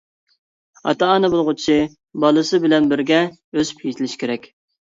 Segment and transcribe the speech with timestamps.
[0.91, 1.77] ئاتا-ئانا بولغۇچى
[2.25, 4.53] بالىسى بىلەن بىرگە ئۆسۈپ يېتىلىشى كېرەك.